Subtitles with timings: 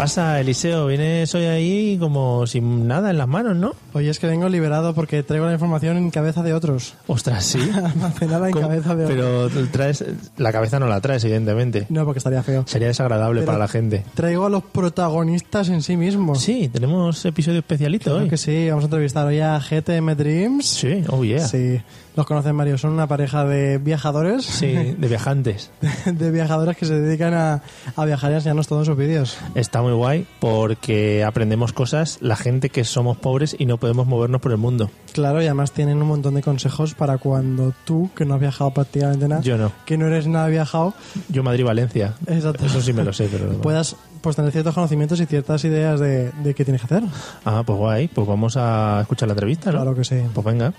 [0.00, 0.86] Pasa, Eliseo?
[0.86, 3.74] Vienes hoy ahí como sin nada en las manos, ¿no?
[3.92, 6.94] Oye, es que vengo liberado porque traigo la información en cabeza de otros.
[7.06, 7.58] Ostras, sí.
[7.84, 8.68] Almacenada en ¿Cómo?
[8.68, 9.52] cabeza de otros.
[9.52, 10.04] Pero traes
[10.38, 11.86] la cabeza no la traes, evidentemente.
[11.90, 12.64] No, porque estaría feo.
[12.66, 14.04] Sería desagradable Pero para la gente.
[14.14, 16.40] Traigo a los protagonistas en sí mismos.
[16.40, 18.28] Sí, tenemos episodio especialito Claro hoy.
[18.30, 18.68] que sí.
[18.70, 20.66] Vamos a entrevistar hoy a GTM Dreams.
[20.66, 21.46] Sí, oh yeah.
[21.46, 21.80] Sí, Sí,
[22.16, 22.78] los conocen Mario.
[22.78, 24.60] Son una pareja de viajadores.
[24.60, 25.70] de viajantes.
[26.06, 27.62] de viajadores que se dedican a,
[27.96, 29.36] a viajar y enseñarnos todos sus vídeos.
[29.54, 34.40] Está muy guay porque aprendemos cosas la gente que somos pobres y no podemos movernos
[34.40, 34.90] por el mundo.
[35.12, 38.70] Claro, y además tienen un montón de consejos para cuando tú, que no has viajado
[38.70, 39.72] prácticamente nada, Yo no.
[39.84, 40.94] que no eres nada viajado,
[41.28, 42.14] Yo Madrid-Valencia.
[42.26, 42.66] Exacto.
[42.66, 43.50] Eso sí me lo sé, pero...
[43.62, 47.08] puedas pues tener ciertos conocimientos y ciertas ideas de, de qué tienes que hacer.
[47.44, 48.08] Ah, pues guay.
[48.08, 49.78] Pues vamos a escuchar la entrevista, ¿no?
[49.78, 50.16] Claro que sí.
[50.34, 50.72] Pues venga.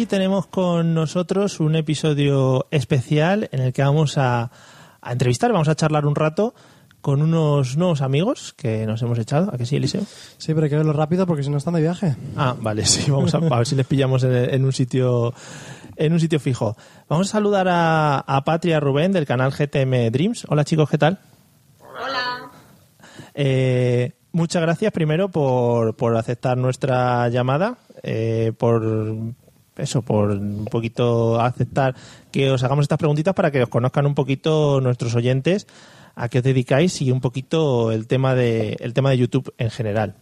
[0.00, 4.50] Hoy tenemos con nosotros un episodio especial en el que vamos a,
[5.02, 6.54] a entrevistar, vamos a charlar un rato
[7.02, 9.50] con unos nuevos amigos que nos hemos echado.
[9.52, 10.00] ¿A que sí, Eliseo?
[10.38, 12.16] Sí, pero hay que verlo rápido porque si no están de viaje.
[12.34, 15.34] Ah, vale, sí, vamos a, a ver si les pillamos en, en un sitio
[15.96, 16.78] en un sitio fijo.
[17.06, 20.46] Vamos a saludar a, a Patria Rubén del canal GTM Dreams.
[20.48, 21.18] Hola chicos, ¿qué tal?
[21.78, 22.50] Hola.
[23.34, 29.34] Eh, muchas gracias primero por, por aceptar nuestra llamada, eh, por
[29.80, 31.94] eso, por un poquito aceptar
[32.30, 35.66] que os hagamos estas preguntitas para que os conozcan un poquito nuestros oyentes
[36.14, 39.70] a qué os dedicáis y un poquito el tema de el tema de YouTube en
[39.70, 40.14] general.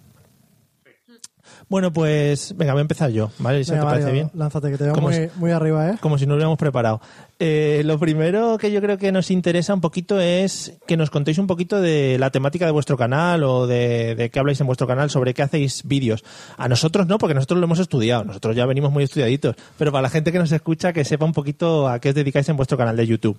[1.68, 3.60] Bueno, pues venga, voy a empezar yo, ¿vale?
[3.60, 4.30] ¿Eso Venga, te parece bien?
[4.32, 5.96] Lánzate, que te veo ¿Cómo muy, muy arriba, ¿eh?
[6.00, 7.02] como si no lo hubiéramos preparado.
[7.38, 11.36] Eh, lo primero que yo creo que nos interesa un poquito es que nos contéis
[11.36, 14.86] un poquito de la temática de vuestro canal o de, de qué habláis en vuestro
[14.86, 16.24] canal, sobre qué hacéis vídeos.
[16.56, 20.02] A nosotros no, porque nosotros lo hemos estudiado, nosotros ya venimos muy estudiaditos, pero para
[20.02, 22.78] la gente que nos escucha, que sepa un poquito a qué os dedicáis en vuestro
[22.78, 23.38] canal de YouTube.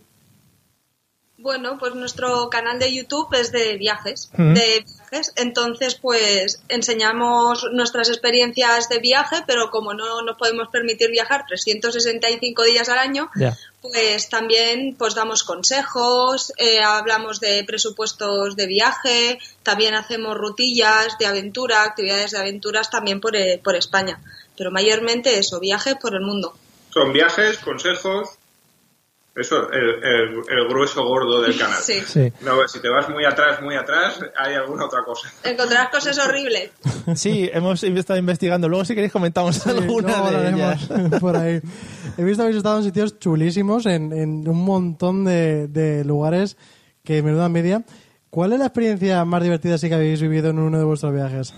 [1.42, 5.32] Bueno, pues nuestro canal de YouTube es de viajes, de viajes.
[5.38, 12.64] Entonces, pues enseñamos nuestras experiencias de viaje, pero como no nos podemos permitir viajar 365
[12.64, 13.30] días al año,
[13.82, 21.26] pues también pues damos consejos, eh, hablamos de presupuestos de viaje, también hacemos rutillas de
[21.26, 24.22] aventura, actividades de aventuras también por, eh, por España.
[24.58, 26.54] Pero mayormente eso, viajes por el mundo.
[26.90, 28.39] Son viajes, consejos.
[29.36, 31.78] Eso, el, el- el grueso gordo del canal.
[31.82, 32.02] Sí.
[32.06, 32.32] Sí.
[32.42, 35.32] No, si te vas muy atrás, muy atrás, hay alguna otra cosa.
[35.44, 36.72] Encontrarás cosas horribles.
[37.16, 38.68] Sí, hemos estado investigando.
[38.68, 40.90] Luego, si queréis, comentamos Sí, alguna luego de ellas.
[41.22, 41.62] por ahí.
[42.18, 46.58] He visto que habéis estado en sitios chulísimos, en, en un montón de, de lugares
[47.04, 47.84] que me dan media.
[48.30, 51.54] ¿Cuál es la experiencia más divertida sí que habéis vivido en uno de vuestros viajes?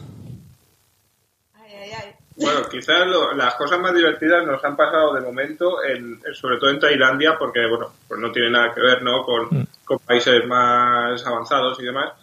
[2.41, 6.69] Bueno, quizás lo- las cosas más divertidas nos han pasado de momento, en, sobre todo
[6.69, 9.24] en Tailandia, porque, bueno, pues no tiene nada que ver, ¿no?
[9.24, 12.13] Con, con países más avanzados y demás.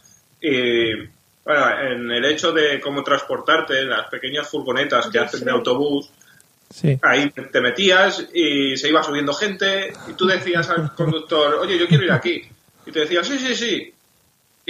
[0.40, 0.94] Y,
[1.44, 6.10] bueno, en el hecho de cómo transportarte, las pequeñas furgonetas que hacen de autobús,
[6.70, 6.98] Sí.
[7.00, 11.88] ahí te metías y se iba subiendo gente y tú decías al conductor, oye, yo
[11.88, 12.42] quiero ir aquí.
[12.84, 13.94] Y te decía, sí, sí, sí.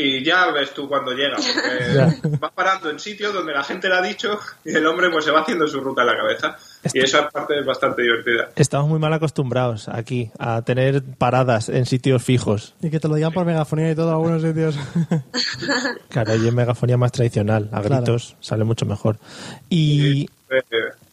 [0.01, 3.97] Y ya ves tú cuando llega, porque va parando en sitios donde la gente le
[3.97, 6.57] ha dicho y el hombre pues se va haciendo su ruta en la cabeza.
[6.95, 8.51] Y esa parte es bastante divertida.
[8.55, 12.75] Estamos muy mal acostumbrados aquí a tener paradas en sitios fijos.
[12.81, 14.77] Y que te lo digan por megafonía y todo en algunos sitios.
[16.11, 17.97] Claro, y en megafonía más tradicional, a Claro.
[18.05, 19.19] gritos, sale mucho mejor.
[19.69, 20.63] Y, Eh,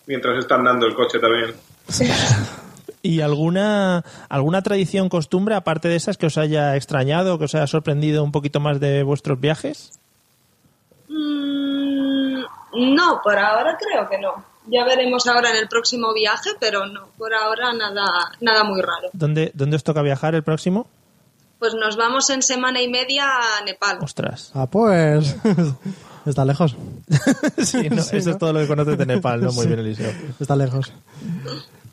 [0.06, 1.54] mientras están dando el coche también.
[3.06, 7.68] ¿y alguna, alguna tradición, costumbre, aparte de esas, que os haya extrañado, que os haya
[7.68, 10.00] sorprendido un poquito más de vuestros viajes?
[11.08, 12.42] Mm,
[12.96, 14.44] no, por ahora creo que no.
[14.68, 19.10] Ya veremos ahora en el próximo viaje, pero no, por ahora nada, nada muy raro.
[19.14, 20.88] ¿Dónde, ¿Dónde os toca viajar el próximo?
[21.60, 24.00] Pues nos vamos en semana y media a Nepal.
[24.02, 24.52] Ostras.
[24.56, 25.36] ah, pues.
[26.26, 26.76] Está lejos.
[27.60, 28.32] Sí, no, Sí, eso ¿no?
[28.34, 29.52] es todo lo que conoces de Nepal, ¿no?
[29.52, 29.68] Muy Sí.
[29.68, 30.12] bien, Eliseo.
[30.40, 30.92] Está lejos.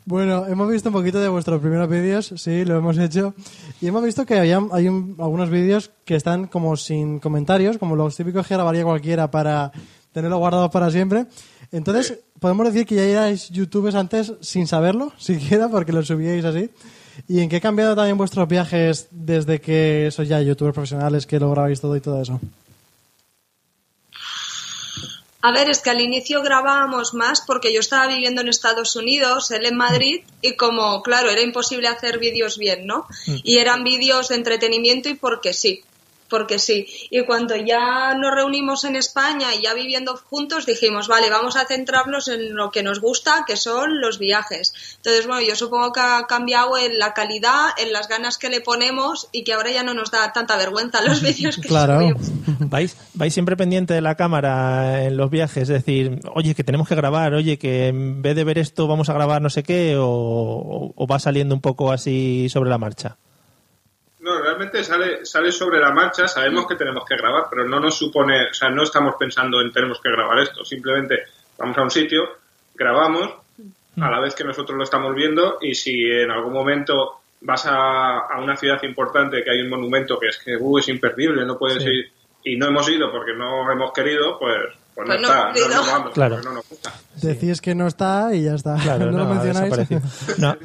[0.05, 3.33] Bueno, hemos visto un poquito de vuestros primeros vídeos, sí, lo hemos hecho.
[3.79, 7.95] Y hemos visto que había, hay un- algunos vídeos que están como sin comentarios, como
[7.95, 9.71] los típicos que grabaría cualquiera para
[10.11, 11.25] tenerlo guardado para siempre.
[11.71, 16.69] Entonces, podemos decir que ya erais youtubers antes sin saberlo, siquiera, porque lo subíais así.
[17.27, 21.39] ¿Y en qué ha cambiado también vuestros viajes desde que sois ya youtubers profesionales, que
[21.39, 22.41] lo grabáis todo y todo eso?
[25.45, 29.51] A ver, es que al inicio grabábamos más porque yo estaba viviendo en Estados Unidos,
[29.51, 33.07] él en Madrid, y como, claro, era imposible hacer vídeos bien, ¿no?
[33.43, 35.83] Y eran vídeos de entretenimiento y porque sí,
[36.33, 36.87] porque sí.
[37.11, 41.65] Y cuando ya nos reunimos en España y ya viviendo juntos, dijimos, vale, vamos a
[41.65, 44.73] centrarnos en lo que nos gusta, que son los viajes.
[44.95, 48.61] Entonces, bueno, yo supongo que ha cambiado en la calidad, en las ganas que le
[48.61, 51.99] ponemos y que ahora ya no nos da tanta vergüenza los vídeos que Claro.
[51.99, 52.31] subimos.
[52.71, 55.63] ¿Vais, vais siempre pendiente de la cámara en los viajes?
[55.63, 59.09] Es decir, oye, que tenemos que grabar, oye, que en vez de ver esto vamos
[59.09, 63.17] a grabar no sé qué, o, o va saliendo un poco así sobre la marcha.
[64.63, 68.49] Realmente sale, sale sobre la marcha, sabemos que tenemos que grabar, pero no nos supone,
[68.49, 71.23] o sea, no estamos pensando en tenemos que grabar esto, simplemente
[71.57, 72.37] vamos a un sitio,
[72.73, 73.29] grabamos
[73.99, 78.19] a la vez que nosotros lo estamos viendo y si en algún momento vas a,
[78.19, 81.57] a una ciudad importante que hay un monumento que es que uh, es imperdible, no
[81.57, 81.89] puedes Sí.
[81.89, 82.11] ir
[82.45, 84.63] y no hemos ido porque no hemos querido, pues,
[84.95, 85.67] pues, Pues no, no está, hemos ido.
[85.69, 86.41] no, no vamos, Claro.
[86.43, 86.93] no nos gusta.
[87.21, 88.75] Decís que no está y ya está.
[88.75, 89.73] Claro, no, no, lo mencionáis.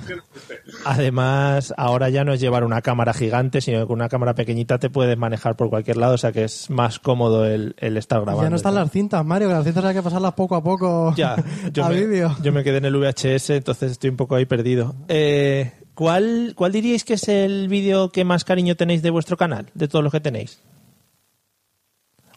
[0.84, 4.78] además, ahora ya no es llevar una cámara gigante, sino que con una cámara pequeñita
[4.78, 8.18] te puedes manejar por cualquier lado, o sea que es más cómodo el, el estar
[8.20, 8.42] grabando.
[8.42, 11.14] ya no están las cintas, Mario, que las cintas hay que pasarlas poco a poco
[11.16, 11.36] Ya,
[11.72, 12.36] yo a me, vídeo.
[12.42, 14.94] yo me quedé en el VHS, entonces estoy un poco ahí perdido.
[15.08, 19.66] Eh, ¿cuál, ¿Cuál diríais que es el vídeo que más cariño tenéis de vuestro canal,
[19.74, 20.60] de todos los que tenéis?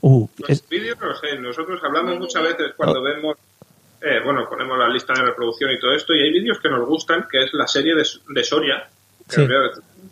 [0.01, 3.37] Uh, Los es- vídeos, no sé, nosotros hablamos muchas veces cuando vemos,
[4.01, 6.87] eh, bueno, ponemos la lista de reproducción y todo esto, y hay vídeos que nos
[6.87, 8.87] gustan, que es la serie de, de Soria,
[9.29, 9.47] que, Sí.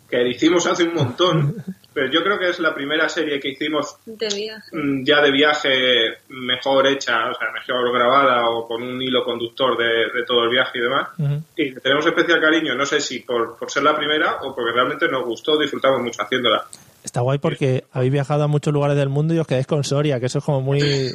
[0.08, 1.56] que hicimos hace un montón,
[1.92, 4.68] pero yo creo que es la primera serie que hicimos De viaje.
[4.72, 9.76] mm, ya de viaje mejor hecha, o sea, mejor grabada o con un hilo conductor
[9.76, 11.08] de, de todo el viaje y demás.
[11.56, 15.08] Y tenemos especial cariño, no sé si por, por ser la primera o porque realmente
[15.08, 16.64] nos gustó, disfrutamos mucho haciéndola.
[17.04, 20.20] Está guay porque habéis viajado a muchos lugares del mundo y os quedáis con Soria,
[20.20, 20.80] que eso es como muy...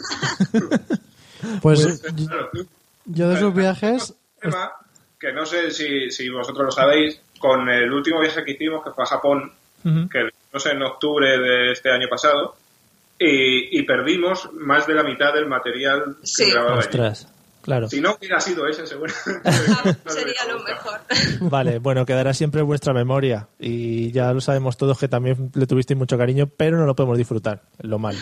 [1.61, 2.01] Pues
[3.05, 4.71] yo de esos viajes, tema
[5.19, 8.91] que no sé si, si vosotros lo sabéis, con el último viaje que hicimos, que
[8.91, 9.51] fue a Japón,
[9.83, 12.55] que no sé, en octubre de este año pasado,
[13.19, 16.51] y, y perdimos más de la mitad del material que Sí.
[16.51, 17.25] grababa allí.
[17.65, 17.89] Claro.
[17.89, 19.41] Si no hubiera sido ese, seguramente.
[20.05, 20.99] no Sería lo mejor.
[21.49, 25.65] Vale, bueno, quedará siempre en vuestra memoria y ya lo sabemos todos que también le
[25.65, 28.19] tuvisteis mucho cariño, pero no lo podemos disfrutar, lo malo.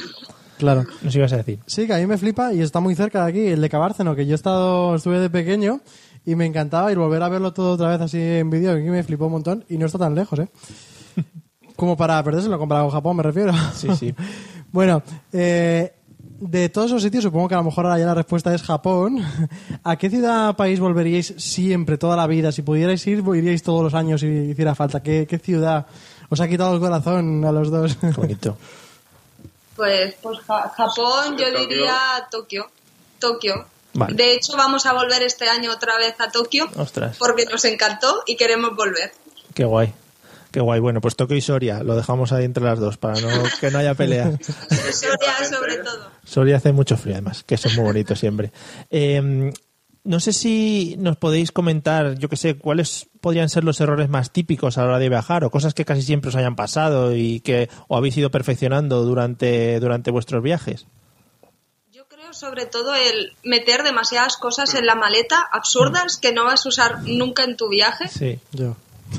[0.57, 0.85] claro.
[1.01, 1.59] Nos ibas a decir.
[1.65, 4.15] Sí, que a mí me flipa y está muy cerca de aquí, el de Cabárceno,
[4.15, 5.81] que yo he estado, estuve de pequeño
[6.23, 9.03] y me encantaba y volver a verlo todo otra vez así en vídeo, aquí me
[9.03, 10.47] flipó un montón y no está tan lejos, ¿eh?
[11.75, 13.51] Como para perdérselo, comparado con Japón, me refiero.
[13.75, 14.15] Sí, sí.
[14.71, 15.03] bueno,
[15.33, 15.91] eh,
[16.39, 19.19] de todos esos sitios, supongo que a lo mejor ahora ya la respuesta es Japón.
[19.83, 22.51] ¿A qué ciudad país volveríais siempre, toda la vida?
[22.51, 25.01] Si pudierais ir, iríais todos los años si hiciera falta.
[25.01, 25.85] ¿Qué, qué ciudad
[26.29, 27.95] os ha quitado el corazón a los dos?
[27.95, 28.57] Qué bonito.
[29.75, 31.97] Pues, pues Ja- Japón, yo diría
[32.29, 32.69] Tokio.
[33.17, 33.65] Tokio.
[33.95, 34.13] Vale.
[34.13, 38.21] De hecho, vamos a volver este año otra vez a Tokio Ostras, porque nos encantó
[38.27, 39.11] y queremos volver.
[39.55, 39.91] qué guay.
[40.53, 40.79] Qué guay.
[40.79, 43.27] Bueno, pues Tokio y Soria, lo dejamos ahí entre las dos para no,
[43.59, 44.35] que no haya peleas.
[44.91, 46.11] Soria sobre todo.
[46.23, 48.51] Soria hace mucho frío además, que eso es muy bonito siempre.
[48.91, 49.51] Eh,
[50.03, 54.31] no sé si nos podéis comentar, yo qué sé, cuáles podrían ser los errores más
[54.31, 57.39] típicos a la hora de viajar o cosas que casi siempre os hayan pasado y
[57.39, 60.85] que o habéis ido perfeccionando durante, durante vuestros viajes.
[61.91, 66.63] Yo creo sobre todo el meter demasiadas cosas en la maleta absurdas que no vas
[66.67, 68.37] a usar nunca en tu viaje Sí.
[68.51, 68.75] Yo.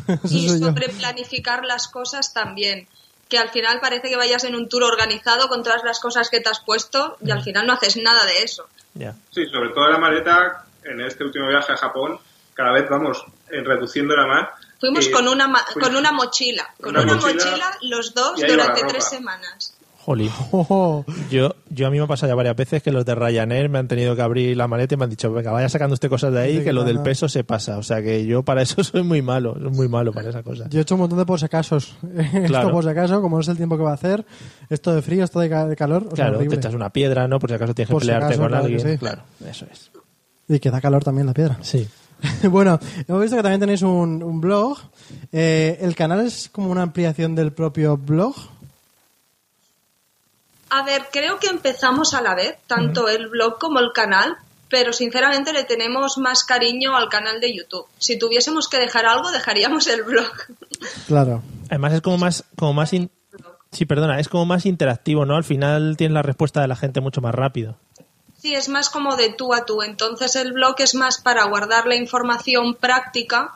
[0.31, 2.87] Y sobre planificar las cosas también.
[3.29, 6.41] Que al final parece que vayas en un tour organizado con todas las cosas que
[6.41, 8.69] te has puesto y al final no haces nada de eso.
[8.95, 9.15] Ya.
[9.31, 12.19] Sí, sobre todo la maleta, en este último viaje a Japón,
[12.53, 14.49] cada vez vamos eh, reduciéndola más.
[14.79, 18.39] Fuimos Y con una fuimos- con una mochila, con una una, mochila mochila, los dos
[18.41, 19.74] durante tres semanas.
[20.05, 20.31] Jolín.
[21.31, 23.79] Yo, yo a mí me ha pasado ya varias veces que los de Ryanair me
[23.79, 26.33] han tenido que abrir la maleta y me han dicho, venga, vaya sacando usted cosas
[26.33, 27.79] de ahí, Sí, que lo que del peso se pasa.
[27.79, 30.69] O sea que yo para eso soy muy malo, soy muy malo para esa cosa.
[30.69, 31.97] Yo he hecho un montón de por si acasos.
[32.17, 32.71] Esto Claro.
[32.71, 34.25] por si acaso, como no es el tiempo que va a hacer,
[34.69, 37.39] esto de frío, esto de, ca- de calor, o Claro, te echas una piedra, ¿no?
[37.39, 38.93] Por si acaso tienes que Por pelearte acaso, con claro que alguien.
[38.93, 38.99] sí.
[38.99, 39.91] Claro, eso es.
[40.49, 41.59] Y que da calor también la piedra.
[41.63, 41.89] Sí.
[42.51, 44.77] bueno, hemos visto que también tenéis un, un blog.
[45.33, 48.35] Eh, ¿El canal es como una ampliación del propio blog?
[50.77, 54.37] A ver, creo que empezamos a la vez, tanto el blog como el canal,
[54.69, 57.87] pero sinceramente le tenemos más cariño al canal de YouTube.
[57.99, 60.33] Si tuviésemos que dejar algo, dejaríamos el blog.
[61.07, 61.43] Claro.
[61.71, 63.11] Además es como más, como más in-
[63.71, 65.37] sí, perdona, es como más interactivo, ¿no?
[65.37, 67.77] Al final tienes la respuesta de la gente mucho más rápido.
[68.41, 69.81] Sí, es más como de tú a tú.
[69.83, 73.53] Entonces el blog es más para guardar la información práctica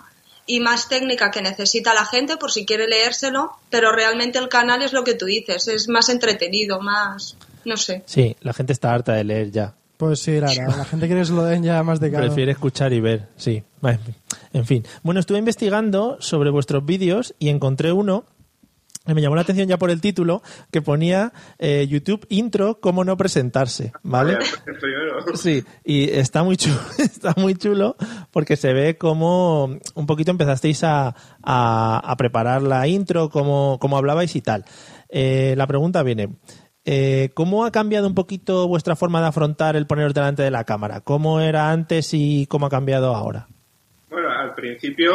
[0.49, 4.83] y más técnica que necesita la gente por si quiere leérselo, pero realmente el canal
[4.83, 8.03] es lo que tú dices, es más entretenido, más, no sé.
[8.07, 9.75] Sí, la gente está harta de leer ya.
[9.99, 12.27] Pues sí, la, la, gente quiere que se lo den ya más de cara.
[12.27, 13.63] Prefiere escuchar y ver, sí.
[14.53, 14.87] En fin.
[15.03, 18.25] Bueno, estuve investigando sobre vuestros vídeos y encontré uno
[19.15, 23.17] me llamó la atención ya por el título, que ponía eh, YouTube intro, cómo no
[23.17, 24.39] presentarse, ¿vale?
[24.65, 25.37] Primero.
[25.37, 27.97] Sí, y está muy chulo, está muy chulo
[28.31, 33.97] porque se ve como un poquito empezasteis a, a- a preparar la intro, cómo, cómo
[33.99, 34.65] hablabais y tal.
[35.09, 36.37] Eh, la pregunta viene,
[36.85, 40.65] eh, ¿cómo ha cambiado un poquito vuestra forma de afrontar el poneros delante de la
[40.65, 41.01] cámara?
[41.01, 43.47] ¿Cómo era antes y cómo ha cambiado ahora?
[44.11, 45.13] Bueno, al principio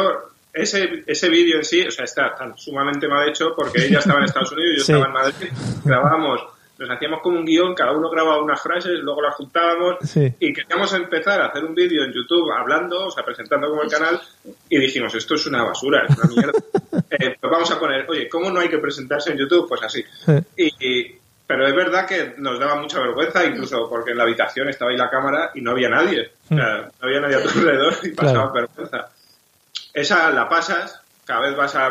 [0.54, 4.20] ese, ese vídeo en sí, o sea, está tan sumamente mal hecho porque ella estaba
[4.20, 4.92] en Estados Unidos y yo Sí.
[4.92, 5.48] estaba en Madrid.
[5.84, 6.40] Grabábamos,
[6.78, 10.32] nos hacíamos como un guion, cada uno grababa unas frases, luego las juntábamos Sí.
[10.40, 13.90] y queríamos empezar a hacer un vídeo en YouTube hablando, o sea, presentando como el
[13.90, 14.20] canal
[14.68, 16.52] y dijimos, esto es una basura, es una mierda.
[17.10, 19.68] Eh, pues vamos a poner, oye, ¿cómo no hay que presentarse en YouTube?
[19.68, 20.04] Pues así.
[20.56, 24.68] Y, y- pero es verdad que nos daba mucha vergüenza, incluso porque en la habitación
[24.68, 26.30] estaba ahí la cámara y no había nadie.
[26.50, 28.68] O sea, no había nadie a tu alrededor y pasaba Claro.
[28.74, 29.08] vergüenza.
[29.94, 31.88] Esa la pasas, cada vez vas, a,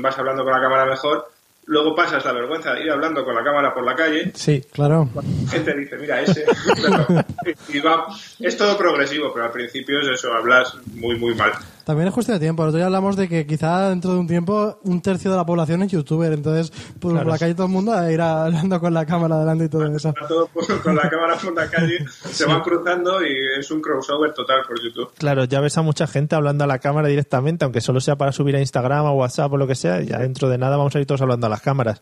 [0.00, 1.30] vas hablando con la cámara mejor,
[1.66, 5.08] luego pasas la vergüenza de ir hablando con la cámara por la calle, Sí, Claro.
[5.14, 6.44] la gente dice, mira, ese.
[7.68, 8.06] Y va,
[8.38, 11.52] es todo progresivo, pero al principio es eso, hablas muy, muy mal.
[11.90, 12.62] También es cuestión de tiempo.
[12.62, 15.44] El otro día hablamos de que quizá dentro de un tiempo un tercio de la
[15.44, 16.32] población es youtuber.
[16.32, 16.70] Entonces,
[17.00, 17.24] por, Claro.
[17.26, 19.84] por la calle todo el mundo a ir hablando con la cámara delante y todo
[19.86, 20.14] eso.
[20.28, 20.48] Todo
[20.84, 21.98] con la cámara por la calle,
[22.30, 25.10] se van cruzando y es un crossover total por YouTube.
[25.18, 28.30] claro, ya ves a mucha gente hablando a la cámara directamente, aunque solo sea para
[28.30, 31.00] subir a Instagram, a WhatsApp o lo que sea, ya dentro de nada vamos a
[31.00, 32.00] ir todos hablando a las cámaras.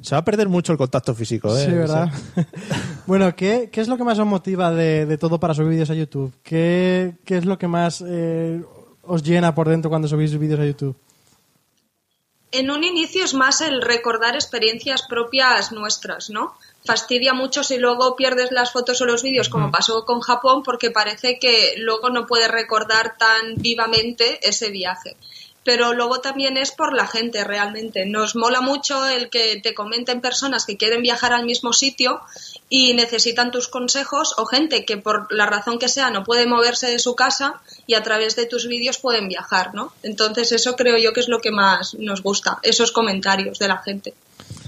[0.00, 1.64] Se va a perder mucho el contacto físico, ¿eh?
[1.66, 2.08] Sí, ¿verdad?
[3.06, 5.90] bueno, ¿qué, ¿qué es lo que más os motiva de, de todo para subir vídeos
[5.90, 6.32] a YouTube?
[6.42, 8.62] ¿Qué, qué es lo que más eh,
[9.06, 10.96] os llena por dentro cuando subís vídeos a YouTube?
[12.52, 16.54] En un inicio es más el recordar experiencias propias nuestras, ¿no?
[16.84, 20.90] Fastidia mucho si luego pierdes las fotos o los vídeos, como pasó con Japón, porque
[20.90, 25.16] parece que luego no puedes recordar tan vivamente ese viaje.
[25.66, 28.06] Pero luego también es por la gente realmente.
[28.06, 32.20] Nos mola mucho el que te comenten personas que quieren viajar al mismo sitio
[32.68, 36.86] y necesitan tus consejos o gente que por la razón que sea no puede moverse
[36.86, 39.92] de su casa y a través de tus vídeos pueden viajar, ¿no?
[40.04, 43.78] Entonces eso creo yo que es lo que más nos gusta, esos comentarios de la
[43.78, 44.14] gente.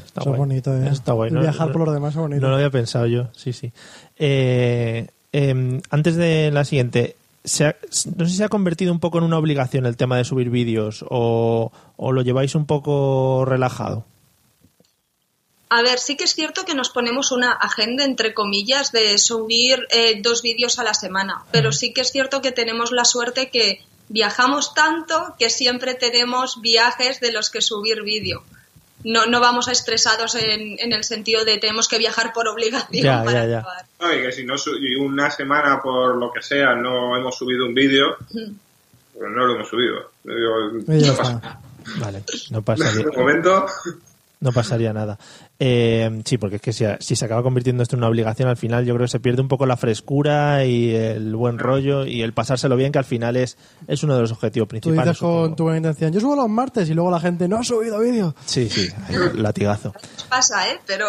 [0.04, 0.88] Está Eso es bonito, ¿eh?
[0.90, 1.30] Está guay.
[1.30, 2.40] El viajar por los demás es bonito.
[2.40, 3.70] No lo había pensado yo, sí, sí.
[4.16, 7.14] Eh, em, antes de la siguiente,
[7.45, 7.76] ¿se ha-
[8.16, 10.50] no sé si se ha convertido un poco en una obligación el tema de subir
[10.50, 14.04] vídeos o, lo lleváis un poco relajado.
[15.71, 19.87] A ver, sí que es cierto que nos ponemos una agenda, entre comillas, de subir
[19.90, 23.50] eh, dos vídeos a la semana, pero sí que es cierto que tenemos la suerte
[23.50, 28.42] que viajamos tanto que siempre tenemos viajes de los que subir vídeo.
[29.10, 33.02] No, no vamos a estresados en, en el sentido de tenemos que viajar por obligación
[33.02, 33.60] Ya, para ya, ya.
[33.60, 33.84] grabar.
[34.00, 34.54] No, y que si no
[35.00, 39.68] una semana por lo que sea no hemos subido un vídeo, pues no lo hemos
[39.68, 40.10] subido.
[40.24, 41.60] Digo, no pasa.
[41.96, 43.66] Vale, no pasaría, De momento,
[44.40, 45.18] no pasaría nada.
[45.59, 48.57] Eh, sí, porque es que si, si se acaba convirtiendo esto en una obligación, al
[48.57, 52.23] final yo creo que se pierde un poco la frescura y el buen rollo y
[52.23, 55.04] el pasárselo bien, que al final es, es uno de los objetivos Tú principales.
[55.04, 57.64] dices con tu buena intención, yo subo los martes y luego la gente no ha
[57.64, 58.35] subido vídeo.
[58.47, 58.88] Sí, sí,
[59.35, 59.92] latigazo.
[60.28, 60.78] Pasa, ¿eh?
[60.87, 61.07] Pero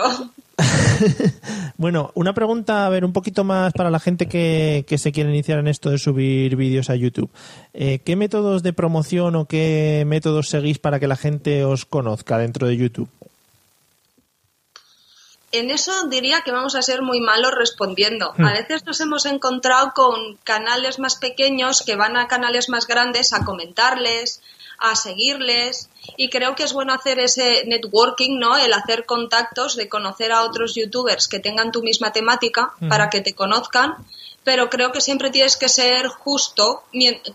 [1.79, 5.29] Bueno, una pregunta, a ver, un poquito más para la gente que, que se quiere
[5.29, 7.29] iniciar en esto de subir vídeos a YouTube.
[7.73, 12.37] Eh, ¿Qué métodos de promoción o qué métodos seguís para que la gente os conozca
[12.37, 13.09] dentro de YouTube?
[15.53, 18.33] En eso diría que vamos a ser muy malos respondiendo.
[18.37, 23.31] A veces nos hemos encontrado con canales más pequeños que van a canales más grandes
[23.31, 24.41] a comentarles,
[24.79, 28.57] a seguirles y creo que es bueno hacer ese networking, ¿no?
[28.57, 33.21] El hacer contactos, de conocer a otros youtubers que tengan tu misma temática para que
[33.21, 33.95] te conozcan,
[34.43, 36.83] pero creo que siempre tienes que ser justo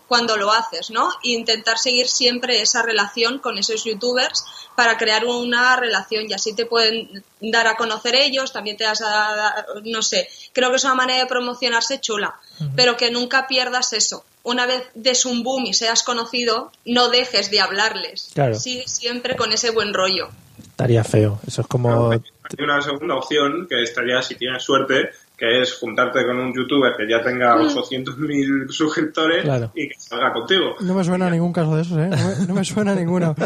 [0.07, 1.09] cuando lo haces, ¿no?
[1.23, 4.43] E intentar seguir siempre esa relación con esos youtubers
[4.75, 9.01] para crear una relación y así te pueden dar a conocer ellos, también te das
[9.01, 12.39] a no sé, creo que es una manera de promocionarse chula,
[12.75, 14.25] pero que nunca pierdas eso.
[14.45, 18.29] Una vez des un boom y seas conocido, no dejes de hablarles.
[18.33, 18.55] Claro.
[18.55, 20.29] Sigue siempre con ese buen rollo.
[20.61, 21.39] Estaría feo.
[21.47, 22.11] Eso es como...
[22.11, 22.21] hay
[22.59, 27.09] una segunda opción que estaría, si tienes suerte, que es juntarte con un youtuber que
[27.09, 29.71] ya tenga 800.000 suscriptores Claro.
[29.75, 30.75] y que salga contigo.
[30.79, 32.07] No me suena a ningún caso de esos, ¿eh?
[32.09, 33.35] No me, no me suena a ninguno.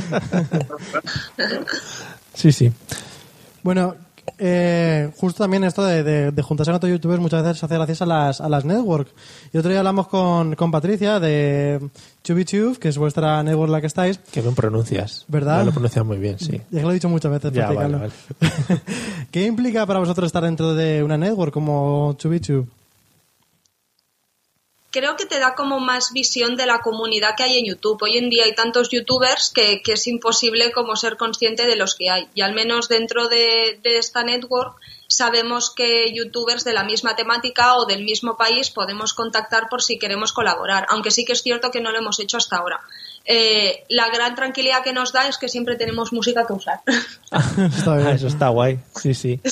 [2.34, 2.72] Sí, sí.
[3.64, 3.96] Bueno,
[4.38, 7.76] eh, justo también esto de, de- de juntarse con otros youtubers muchas veces se hace
[7.76, 9.08] gracias a las, a las network.
[9.54, 11.80] Y otro día hablamos con, con Patricia de
[12.24, 14.20] ChubiTube, que es vuestra network la que estáis.
[14.32, 15.26] Que bien pronuncias.
[15.28, 15.60] ¿Verdad?
[15.60, 16.62] Ya Lo pronuncias muy bien, sí.
[16.70, 17.52] Ya que lo he dicho muchas veces.
[17.54, 18.10] Ya, vale,
[19.32, 22.68] ¿Qué implica para vosotros estar dentro de una network como ChubiTube?
[24.92, 28.02] Creo que te da como más visión de la comunidad que hay en YouTube.
[28.02, 31.96] Hoy en día hay tantos youtubers que, que es imposible como ser consciente de los
[31.96, 32.28] que hay.
[32.34, 34.78] Y al menos dentro de, de esta network
[35.08, 39.98] sabemos que youtubers de la misma temática o del mismo país podemos contactar por si
[39.98, 42.80] queremos colaborar, aunque sí que es cierto que no lo hemos hecho hasta ahora.
[43.26, 46.82] Eh, la gran tranquilidad que nos da es que siempre tenemos música que usar.
[47.32, 48.08] Está bien.
[48.08, 48.80] Ah, eso está guay.
[48.96, 49.40] Sí, sí.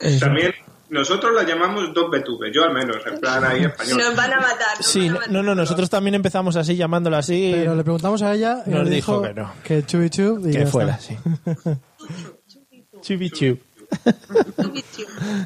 [0.00, 0.18] Sí.
[0.18, 0.54] También
[0.90, 3.98] nosotros la llamamos dos betube, yo al menos, en plan ahí español.
[3.98, 4.76] Nos van a matar.
[4.78, 5.44] nos Sí, van a no, matar.
[5.44, 7.50] no, nosotros también empezamos así, llamándola así.
[7.54, 9.52] Pero le preguntamos a ella y Nos nos, dijo dijo que no.
[9.64, 11.02] que ChubiTube y que fuera, está.
[11.14, 11.18] sí.
[13.02, 13.44] Chubichu.
[13.46, 13.64] YouTube.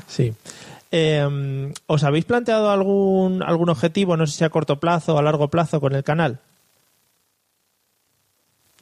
[0.07, 0.35] Sí.
[0.91, 5.23] Eh, ¿Os habéis planteado algún, algún objetivo, no sé si a corto plazo o a
[5.23, 6.39] largo plazo, con el canal?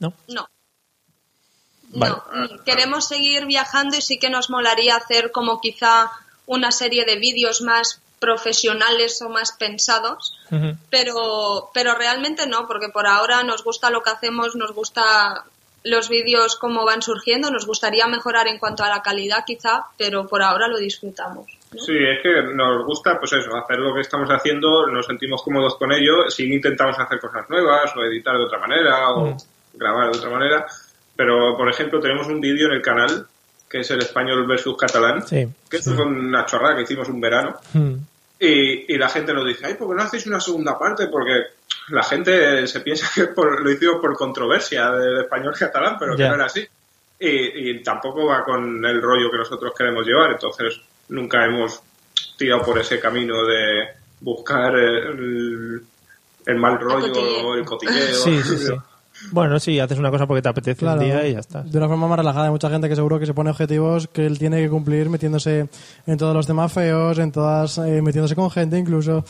[0.01, 0.13] ¿No?
[0.29, 0.49] No.
[1.95, 2.15] Vale.
[2.35, 6.11] No, queremos seguir viajando y sí que nos molaría hacer como quizá
[6.53, 10.39] una serie de vídeos más profesionales o más pensados,
[10.91, 15.45] pero, pero realmente no, porque por ahora nos gusta lo que hacemos, nos gusta
[15.83, 20.29] los vídeos como van surgiendo, nos gustaría mejorar en cuanto a la calidad quizá, pero
[20.29, 21.47] por ahora lo disfrutamos.
[21.73, 21.81] ¿no?
[21.81, 25.77] Sí, es que nos gusta, pues eso, hacer lo que estamos haciendo, nos sentimos cómodos
[25.77, 29.37] con ello, si intentamos hacer cosas nuevas o editar de otra manera o
[29.73, 30.67] grabar de otra manera,
[31.17, 33.27] pero por ejemplo tenemos un vídeo en el canal
[33.73, 35.49] que es el español versus catalán, Sí.
[35.71, 37.95] que esto fue una chorrada que hicimos un verano Mm.
[38.39, 41.07] y, y la gente nos dice, ay, ¿por qué no hacéis una segunda parte?
[41.09, 41.33] Porque
[41.89, 46.29] la gente se piensa que por- lo hicimos por controversia del español catalán, pero que
[46.29, 46.67] no era así.
[47.19, 51.81] Y, y tampoco va con el rollo que nosotros queremos llevar, entonces nunca hemos
[52.37, 53.89] tirado por ese camino de
[54.21, 55.81] buscar el,
[56.47, 58.15] el mal rollo el cotilleo.
[58.15, 58.73] Sí, sí, sí.
[59.31, 61.63] Bueno, sí, haces una cosa porque te apetece Claro, un día y ya está.
[61.63, 62.47] de una forma más relajada.
[62.47, 65.69] Hay mucha gente que seguro que se pone objetivos que él tiene que cumplir metiéndose
[66.07, 69.25] en todos los temas feos, en todas, eh, metiéndose con gente incluso.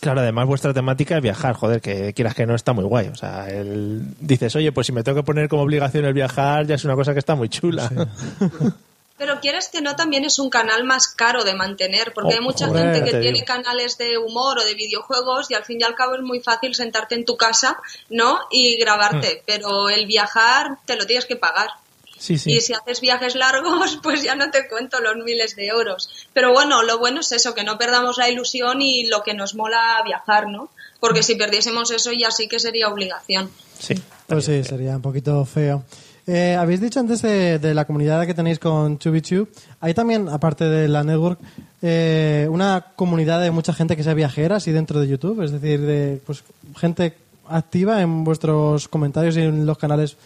[0.00, 3.08] Claro, además vuestra temática es viajar, joder, que quieras que no está muy guay.
[3.08, 6.66] O sea, el- dices, oye, pues si me tengo que poner como obligación el viajar,
[6.66, 7.90] ya es una cosa que está muy chula.
[9.18, 12.66] Pero quieres que no, también es un canal más caro de mantener, porque hay mucha
[12.66, 13.22] Hombre, gente te que digo.
[13.22, 16.40] tiene canales de humor o de videojuegos y al fin y al cabo es muy
[16.40, 17.78] fácil sentarte en tu casa,
[18.10, 18.40] ¿no?
[18.50, 21.70] Y grabarte, pero el viajar te lo tienes que pagar.
[22.18, 22.52] Sí, sí.
[22.52, 26.28] Y si haces viajes largos, pues ya no te cuento los miles de euros.
[26.32, 29.54] Pero bueno, lo bueno es eso, que no perdamos la ilusión y lo que nos
[29.54, 30.70] mola viajar, ¿no?
[31.00, 33.50] Porque si perdiésemos eso ya sí que sería obligación.
[33.78, 33.94] Sí.
[34.26, 35.84] Pues sí, sería un poquito feo.
[36.26, 39.48] Eh, habéis dicho antes de, de la comunidad que tenéis con ChubiChub,
[39.80, 41.38] hay también, aparte de la network,
[41.82, 45.80] eh, una comunidad de mucha gente que sea viajera, así dentro de YouTube, es decir,
[45.80, 46.42] de pues
[46.76, 47.14] gente
[47.48, 50.16] activa en vuestros comentarios y en los canales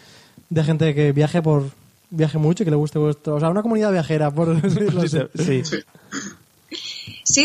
[0.49, 1.69] de gente que viaje por
[2.09, 5.19] viaje mucho y que le guste vuestro, o sea, una comunidad viajera, por decirlo así.
[5.35, 5.61] Sí.
[5.63, 5.83] Sí,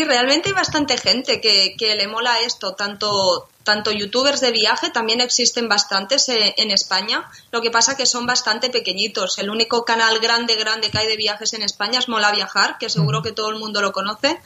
[0.03, 5.21] realmente hay bastante gente que, que le mola esto, tanto, tanto youtubers de viaje, también
[5.21, 9.37] existen bastantes en España, lo que pasa que son bastante pequeñitos.
[9.37, 12.89] El único canal grande, grande que hay de viajes en España es Mola Viajar, que
[12.89, 14.39] seguro que todo el mundo lo conoce,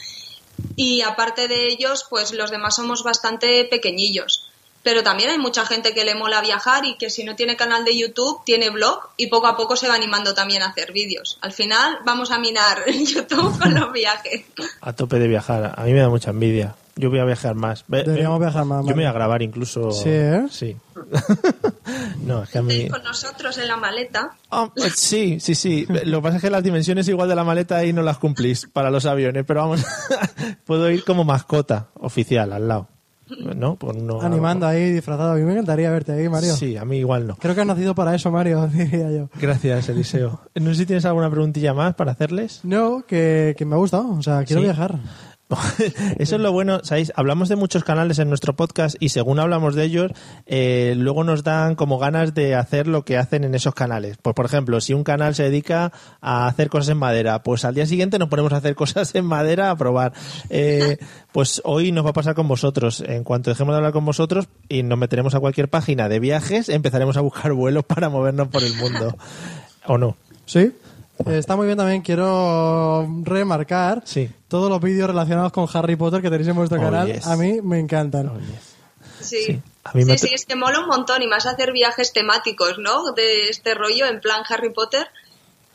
[0.76, 4.51] y aparte de ellos, pues los demás somos bastante pequeñillos.
[4.84, 7.86] Pero también hay mucha gente que le mola viajar y que si no tiene canal
[7.86, 11.38] de YouTube, tiene blog y poco a poco se va animando también a hacer vídeos.
[11.42, 14.44] Al final vamos a minar YouTube con los viajes.
[14.82, 15.74] A tope de viajar.
[15.78, 16.76] A mí me da mucha envidia.
[16.96, 17.86] Yo voy a viajar más.
[17.88, 19.92] Ve- Deberíamos ve- viajar más, Yo me voy a grabar incluso.
[19.92, 20.46] Sí, ¿eh?
[20.50, 20.76] Sí.
[22.26, 22.74] no, es que a mí.
[22.74, 24.36] Estáis con nosotros en la maleta.
[24.50, 25.86] Ah, pues sí, sí, sí.
[26.06, 28.68] Lo que pasa es que las dimensiones igual de la maleta y no las cumplís
[28.72, 29.82] para los aviones, pero vamos,
[30.66, 32.88] puedo ir como mascota oficial al lado.
[33.56, 33.76] ¿No?
[33.76, 35.32] Por no- Animando ahí, disfrazado.
[35.32, 36.56] A mí me encantaría verte ahí, Mario.
[36.56, 37.36] Sí, a mí igual no.
[37.38, 39.30] Creo que has nacido para eso, Mario, diría yo.
[39.40, 40.42] Gracias, Eliseo.
[40.56, 42.60] No sé si tienes alguna preguntilla más para hacerles.
[42.64, 44.10] No, que, que me ha gustado.
[44.12, 44.66] O sea, quiero ¿Sí?
[44.68, 45.00] viajar.
[46.18, 47.12] Eso es lo bueno, ¿sabéis?
[47.16, 50.12] Hablamos de muchos canales en nuestro podcast y según hablamos de ellos,
[50.46, 54.18] eh, luego nos dan como ganas de hacer lo que hacen en esos canales.
[54.22, 57.76] Pues, por ejemplo, si un canal se dedica a hacer cosas en madera, pues al
[57.76, 60.14] día siguiente nos ponemos a hacer cosas en madera a probar.
[60.50, 60.98] Eh,
[61.32, 63.04] pues hoy nos va a pasar con vosotros.
[63.06, 66.70] En cuanto dejemos de hablar con vosotros y nos meteremos a cualquier página de viajes,
[66.70, 69.16] empezaremos a buscar vuelos para movernos por el mundo.
[69.86, 70.16] ¿O no?
[70.46, 70.72] ¿Sí?
[71.26, 74.30] Eh, Está muy bien también, quiero remarcar Sí.
[74.48, 77.12] todos los vídeos relacionados con Harry Potter que tenéis en vuestro Oh, canal.
[77.14, 77.28] yes.
[77.28, 78.28] A mí me encantan.
[78.30, 78.76] Oh, yes.
[79.20, 81.72] Sí, Sí, a mí sí, me sí, es que mola un montón y más hacer
[81.72, 83.12] viajes temáticos, ¿no?
[83.14, 85.08] De este rollo en plan Harry Potter.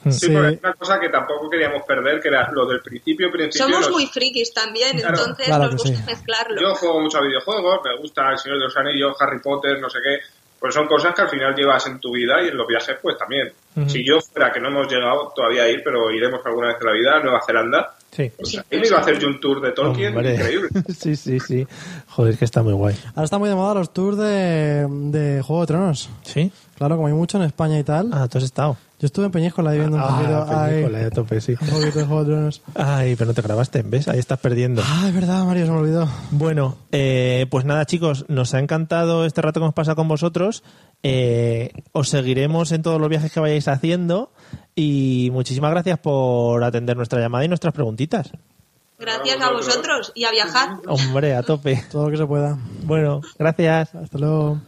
[0.04, 0.26] Sí, Sí.
[0.30, 3.66] porque hay una cosa que tampoco queríamos perder, que era lo del principio, principio.
[3.66, 5.16] Somos los- muy frikis también, Claro.
[5.18, 6.10] entonces Claro nos que gusta sí.
[6.10, 6.60] mezclarlo.
[6.60, 9.90] Yo juego mucho a videojuegos, me gusta El Señor de los Anillos, Harry Potter, no
[9.90, 10.18] sé qué.
[10.58, 13.16] Pues son cosas que al final llevas en tu vida y en los viajes pues
[13.18, 13.52] también.
[13.88, 16.86] Si yo fuera, que no hemos llegado todavía a ir, pero iremos alguna vez en
[16.86, 18.32] la vida a Nueva Zelanda, Sí.
[18.34, 20.34] pues ahí me iba a hacer yo un tour de Tolkien Hombre.
[20.34, 20.68] increíble.
[20.98, 21.66] Sí, sí, sí.
[22.08, 22.96] Joder, que está muy guay.
[23.10, 26.08] Ahora está muy de moda los tours de, de Juego de Tronos.
[26.22, 26.50] ¿Sí?
[26.78, 28.08] Claro, como hay mucho en España y tal.
[28.14, 28.78] Ah, tú has estado.
[28.98, 30.46] Yo estuve en Peñíscola ahí viendo un poquito.
[30.48, 31.54] Ah, ahí, película, a tope, sí.
[31.60, 32.62] un poquito de Juego de Tronos.
[32.74, 34.08] Ay, pero no te grabaste, ¿ves?
[34.08, 34.82] Ahí estás perdiendo.
[34.84, 36.08] Ah, es verdad, Mario, se me olvidó.
[36.30, 40.62] Bueno, eh, pues nada, chicos, nos ha encantado este rato que hemos pasado con vosotros.
[41.02, 44.32] Eh, os seguiremos en todos los viajes que vayáis haciendo
[44.74, 48.32] y muchísimas gracias por atender nuestra llamada y nuestras preguntitas.
[48.98, 50.78] Gracias a vosotros y a viajar.
[50.86, 51.84] Hombre, a tope.
[51.92, 52.56] Todo lo que se pueda.
[52.84, 53.94] Bueno, gracias.
[53.94, 54.58] Hasta luego.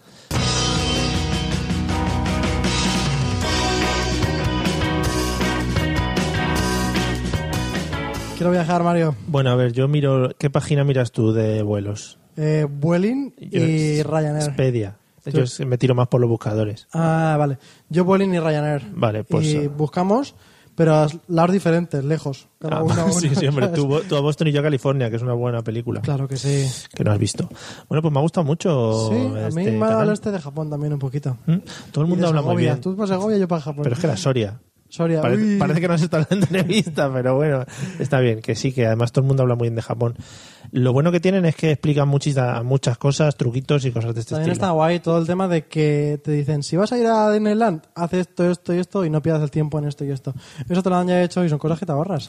[8.39, 9.17] Quiero viajar, Mario.
[9.27, 10.31] Bueno, a ver, yo miro.
[10.39, 12.19] ¿Qué página miras tú de vuelos?
[12.37, 14.45] Eh, Vueling Yo y Ryanair.
[14.45, 14.97] Expedia.
[15.25, 15.33] Sí.
[15.33, 16.87] Yo me tiro más por los buscadores.
[16.93, 17.59] Ah, vale.
[17.89, 18.83] Yo Vueling y Ryanair.
[18.95, 19.69] Vale, pues, Y eh.
[19.69, 20.37] buscamos,
[20.77, 22.47] pero a lados diferentes, lejos.
[22.61, 24.63] Cada Ah, uno a uno, sí, sí, hombre, tú, tú a Boston y yo a
[24.63, 26.01] California, que es una buena película.
[26.01, 26.65] Claro que sí.
[26.95, 27.49] Que no has visto.
[27.89, 29.09] Bueno, pues me ha gustado mucho.
[29.11, 31.37] Sí, a mí este me habla este de Japón también un poquito.
[31.47, 31.57] ¿Mm?
[31.91, 32.71] Todo el mundo habla muy Segovia.
[32.75, 32.81] bien.
[32.83, 33.83] Tú para Segovia, yo para Japón.
[33.83, 34.61] Pero es que la Soria.
[34.89, 37.65] Soria, Parece, que no has estado en la entrevista, pero bueno,
[37.99, 40.17] está bien, que sí, que además todo el mundo habla muy bien de Japón.
[40.71, 44.35] Lo bueno que tienen es que explican muchas, muchas cosas, truquitos y cosas de este
[44.35, 44.65] También estilo.
[44.67, 47.83] está guay todo el tema de que te dicen, si vas a ir a Disneyland,
[47.95, 50.35] haz esto, esto y esto y no pierdas el tiempo en esto y esto.
[50.69, 52.29] Eso te lo han ya hecho y son cosas que te ahorras.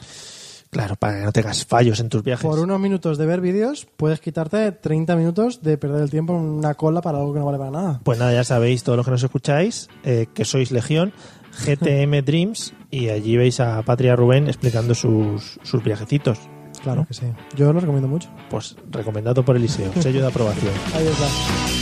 [0.70, 2.46] Claro, para que no tengas fallos en tus viajes.
[2.46, 6.42] Por unos minutos de ver vídeos, puedes quitarte 30 minutos de perder el tiempo en
[6.42, 8.00] una cola para algo que no vale para nada.
[8.04, 11.12] Pues nada, ya sabéis, todos los que nos escucháis, eh, que sois Legión,
[11.66, 16.38] GTM Dreams, y allí veis a Patria Rubén explicando sus, sus viajecitos.
[16.84, 17.26] Claro que sí.
[17.56, 18.30] Yo lo recomiendo mucho.
[18.48, 20.72] Pues recomendado por Eliseo, sello de aprobación.
[20.94, 21.79] Ahí está.